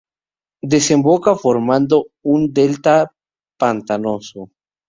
Desemboca 0.73 1.31
formando 1.43 1.97
un 2.33 2.39
delta 2.57 2.95
pantanoso. 3.61 4.39